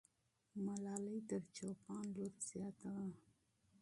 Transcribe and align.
ملالۍ 0.65 1.19
تر 1.29 1.41
چوپان 1.55 2.03
لور 2.15 2.33
زیاته 2.49 2.87
وه. 2.93 3.05